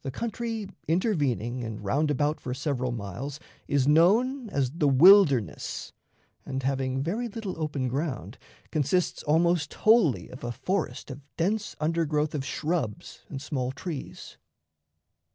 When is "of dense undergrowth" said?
11.10-12.34